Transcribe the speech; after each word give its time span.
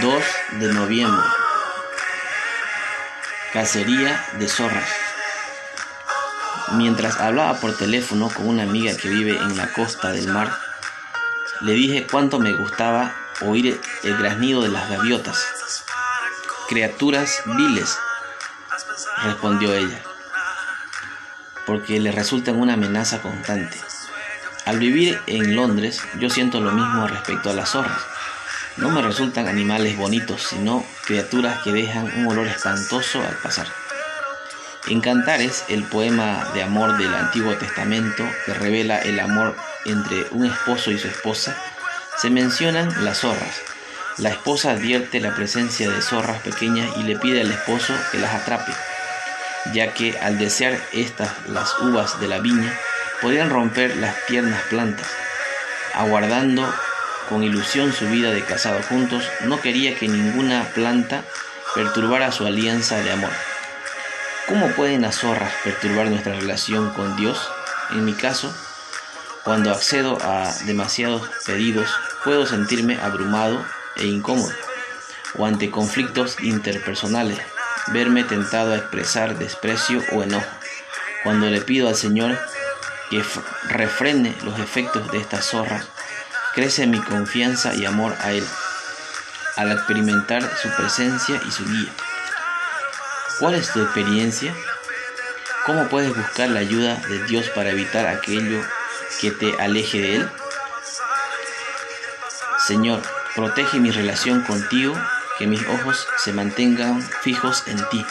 Coyembo. 0.00 1.22
Cacería 3.52 4.26
de 4.38 4.48
zorras. 4.48 4.88
Mientras 6.72 7.20
hablaba 7.20 7.60
por 7.60 7.76
teléfono 7.76 8.28
con 8.28 8.48
una 8.48 8.62
amiga 8.62 8.96
que 8.96 9.08
vive 9.08 9.36
en 9.36 9.56
la 9.56 9.72
costa 9.72 10.10
del 10.10 10.26
mar, 10.28 10.52
le 11.60 11.74
dije 11.74 12.06
cuánto 12.10 12.38
me 12.38 12.52
gustaba 12.52 13.14
oír 13.42 13.80
el 14.02 14.16
graznido 14.16 14.62
de 14.62 14.70
las 14.70 14.88
gaviotas. 14.90 15.84
Criaturas 16.68 17.42
viles, 17.44 17.96
respondió 19.22 19.74
ella, 19.74 20.02
porque 21.66 22.00
le 22.00 22.10
resultan 22.10 22.58
una 22.58 22.74
amenaza 22.74 23.20
constante. 23.20 23.78
Al 24.66 24.78
vivir 24.78 25.20
en 25.26 25.54
Londres, 25.54 26.00
yo 26.18 26.30
siento 26.30 26.60
lo 26.60 26.72
mismo 26.72 27.06
respecto 27.06 27.50
a 27.50 27.54
las 27.54 27.70
zorras. 27.70 28.02
No 28.76 28.88
me 28.90 29.02
resultan 29.02 29.48
animales 29.48 29.96
bonitos, 29.96 30.42
sino 30.42 30.84
criaturas 31.04 31.62
que 31.62 31.72
dejan 31.72 32.10
un 32.18 32.26
olor 32.28 32.46
espantoso 32.46 33.20
al 33.20 33.36
pasar. 33.36 33.66
En 34.88 35.00
Cantares, 35.00 35.64
el 35.68 35.84
poema 35.84 36.50
de 36.54 36.62
amor 36.62 36.96
del 36.96 37.14
Antiguo 37.14 37.54
Testamento 37.56 38.24
que 38.46 38.54
revela 38.54 38.98
el 38.98 39.20
amor 39.20 39.54
entre 39.84 40.26
un 40.30 40.46
esposo 40.46 40.90
y 40.90 40.98
su 40.98 41.08
esposa, 41.08 41.56
se 42.16 42.30
mencionan 42.30 43.04
las 43.04 43.18
zorras. 43.18 43.60
La 44.18 44.30
esposa 44.30 44.72
advierte 44.72 45.20
la 45.20 45.34
presencia 45.34 45.90
de 45.90 46.00
zorras 46.00 46.40
pequeñas 46.40 46.96
y 46.96 47.02
le 47.02 47.18
pide 47.18 47.40
al 47.40 47.50
esposo 47.50 47.94
que 48.10 48.18
las 48.18 48.34
atrape, 48.34 48.72
ya 49.72 49.92
que 49.94 50.18
al 50.18 50.38
desear 50.38 50.78
estas 50.92 51.30
las 51.48 51.78
uvas 51.80 52.20
de 52.20 52.28
la 52.28 52.38
viña, 52.38 52.72
podrían 53.20 53.50
romper 53.50 53.96
las 53.96 54.26
tiernas 54.26 54.62
plantas. 54.70 55.08
Aguardando 55.94 56.72
con 57.30 57.44
ilusión 57.44 57.92
su 57.92 58.06
vida 58.08 58.32
de 58.32 58.44
casado 58.44 58.82
juntos, 58.82 59.24
no 59.44 59.60
quería 59.60 59.94
que 59.94 60.08
ninguna 60.08 60.68
planta 60.74 61.22
perturbara 61.74 62.32
su 62.32 62.44
alianza 62.44 63.00
de 63.00 63.12
amor. 63.12 63.30
¿Cómo 64.48 64.66
pueden 64.72 65.02
las 65.02 65.20
zorras 65.20 65.52
perturbar 65.62 66.08
nuestra 66.08 66.34
relación 66.34 66.90
con 66.90 67.16
Dios? 67.16 67.48
En 67.92 68.04
mi 68.04 68.14
caso, 68.14 68.52
cuando 69.44 69.70
accedo 69.70 70.18
a 70.20 70.52
demasiados 70.64 71.22
pedidos, 71.46 71.88
puedo 72.24 72.46
sentirme 72.46 72.98
abrumado 73.00 73.64
e 73.96 74.06
incómodo, 74.06 74.52
o 75.38 75.46
ante 75.46 75.70
conflictos 75.70 76.40
interpersonales, 76.40 77.38
verme 77.92 78.24
tentado 78.24 78.72
a 78.72 78.76
expresar 78.76 79.38
desprecio 79.38 80.02
o 80.12 80.24
enojo. 80.24 80.50
Cuando 81.22 81.48
le 81.48 81.60
pido 81.60 81.88
al 81.88 81.94
Señor 81.94 82.36
que 83.08 83.22
refrene 83.68 84.36
los 84.42 84.58
efectos 84.58 85.12
de 85.12 85.18
estas 85.18 85.46
zorras, 85.46 85.86
crece 86.54 86.86
mi 86.86 87.00
confianza 87.00 87.74
y 87.74 87.84
amor 87.84 88.16
a 88.20 88.32
Él, 88.32 88.46
al 89.56 89.72
experimentar 89.72 90.42
su 90.60 90.68
presencia 90.70 91.40
y 91.46 91.50
su 91.50 91.64
guía. 91.64 91.90
¿Cuál 93.38 93.54
es 93.54 93.72
tu 93.72 93.80
experiencia? 93.82 94.54
¿Cómo 95.66 95.88
puedes 95.88 96.14
buscar 96.16 96.48
la 96.50 96.60
ayuda 96.60 96.96
de 97.08 97.24
Dios 97.24 97.48
para 97.50 97.70
evitar 97.70 98.06
aquello 98.06 98.62
que 99.20 99.30
te 99.30 99.60
aleje 99.60 100.00
de 100.00 100.16
Él? 100.16 100.30
Señor, 102.66 103.02
protege 103.34 103.78
mi 103.78 103.90
relación 103.90 104.42
contigo, 104.42 104.94
que 105.38 105.46
mis 105.46 105.66
ojos 105.68 106.06
se 106.18 106.32
mantengan 106.32 107.02
fijos 107.22 107.64
en 107.66 107.76
ti. 107.90 108.04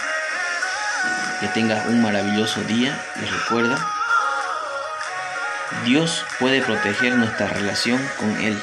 Que 1.39 1.47
tengas 1.49 1.87
un 1.87 2.01
maravilloso 2.01 2.61
día 2.61 2.99
y 3.21 3.25
recuerda 3.25 3.98
Dios 5.85 6.25
puede 6.39 6.61
proteger 6.61 7.15
nuestra 7.15 7.47
relación 7.47 7.99
con 8.17 8.29
Él. 8.41 8.59